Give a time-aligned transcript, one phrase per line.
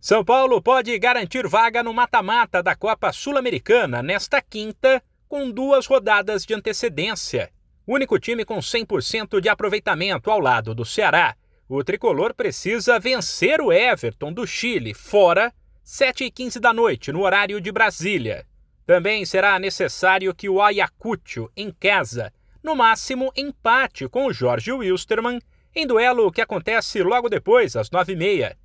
[0.00, 6.46] São Paulo pode garantir vaga no mata-mata da Copa Sul-Americana nesta quinta, com duas rodadas
[6.46, 7.50] de antecedência.
[7.84, 11.34] Único time com 100% de aproveitamento ao lado do Ceará,
[11.68, 15.52] o tricolor precisa vencer o Everton do Chile fora
[15.84, 18.46] 7h15 da noite, no horário de Brasília.
[18.86, 25.40] Também será necessário que o Ayacucho, em casa, no máximo empate com o Jorge Wilstermann,
[25.74, 28.56] em duelo que acontece logo depois, às 9h30.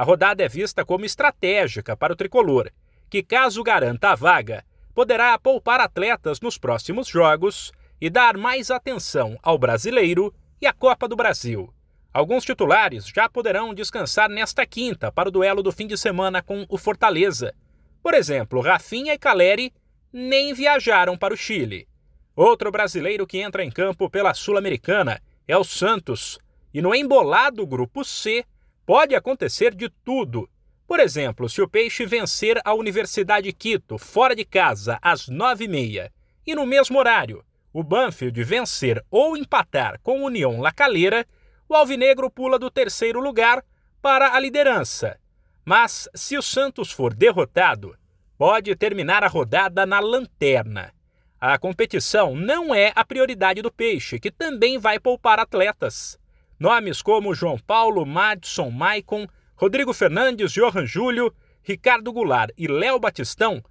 [0.00, 2.70] A rodada é vista como estratégica para o tricolor,
[3.10, 7.70] que, caso garanta a vaga, poderá poupar atletas nos próximos jogos
[8.00, 11.70] e dar mais atenção ao brasileiro e à Copa do Brasil.
[12.14, 16.64] Alguns titulares já poderão descansar nesta quinta para o duelo do fim de semana com
[16.70, 17.54] o Fortaleza.
[18.02, 19.70] Por exemplo, Rafinha e Caleri
[20.10, 21.86] nem viajaram para o Chile.
[22.34, 26.38] Outro brasileiro que entra em campo pela Sul-Americana é o Santos.
[26.72, 28.46] E no embolado grupo C,
[28.84, 30.48] pode acontecer de tudo.
[30.86, 35.68] Por exemplo, se o Peixe vencer a Universidade Quito fora de casa às nove e
[35.68, 36.12] meia
[36.46, 41.24] e no mesmo horário o Banfield vencer ou empatar com o União La Calera,
[41.68, 43.64] o Alvinegro pula do terceiro lugar
[44.02, 45.18] para a liderança.
[45.64, 47.96] Mas se o Santos for derrotado,
[48.36, 50.92] pode terminar a rodada na lanterna.
[51.40, 56.18] A competição não é a prioridade do Peixe, que também vai poupar atletas.
[56.60, 63.62] Nomes como João Paulo, Madison, Maicon, Rodrigo Fernandes, Johan Júlio, Ricardo Goulart e Léo Batistão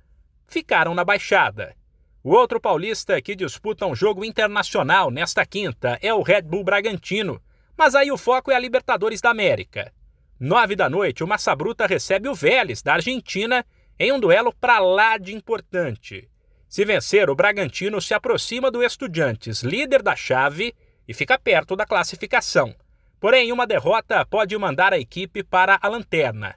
[0.48, 1.76] ficaram na baixada.
[2.24, 7.40] O outro paulista que disputa um jogo internacional nesta quinta é o Red Bull Bragantino,
[7.78, 9.94] mas aí o foco é a Libertadores da América.
[10.40, 13.64] Nove da noite, o Massa Bruta recebe o Vélez, da Argentina,
[14.00, 16.28] em um duelo para lá de importante.
[16.68, 20.74] Se vencer, o Bragantino se aproxima do Estudiantes, líder da chave,
[21.10, 22.76] e fica perto da classificação.
[23.20, 26.56] Porém, uma derrota pode mandar a equipe para a lanterna.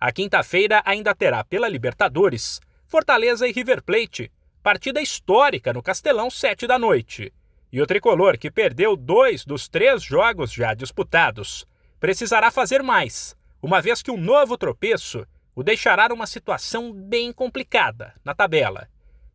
[0.00, 4.30] A quinta-feira ainda terá pela Libertadores Fortaleza e River Plate,
[4.60, 7.32] partida histórica no Castelão, sete da noite.
[7.72, 11.64] E o tricolor, que perdeu dois dos três jogos já disputados,
[12.00, 15.24] precisará fazer mais, uma vez que um novo tropeço
[15.54, 18.88] o deixará numa situação bem complicada na tabela.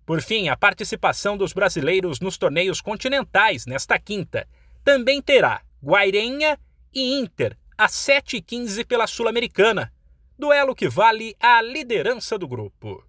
[0.05, 4.47] Por fim, a participação dos brasileiros nos torneios continentais nesta quinta
[4.87, 6.57] também terá Guairenha
[6.93, 9.93] e Inter às 7h15 pela Sul-Americana,
[10.39, 13.05] duelo que vale a liderança do grupo.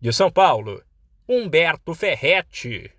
[0.00, 0.82] De São Paulo,
[1.28, 2.90] Humberto Ferretti.